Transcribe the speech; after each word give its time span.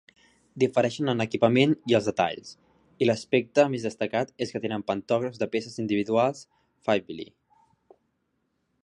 Difereixen 0.61 1.11
en 1.11 1.19
equipament 1.25 1.75
i 1.91 1.97
els 1.99 2.07
detalls, 2.09 2.55
i 3.05 3.09
l'aspecte 3.09 3.65
més 3.75 3.85
destacat 3.89 4.33
és 4.47 4.55
que 4.55 4.63
tenen 4.65 4.87
pantògrafs 4.89 5.45
de 5.45 5.49
peces 5.57 5.79
individuals 5.85 6.43
Faiveley. 6.89 7.33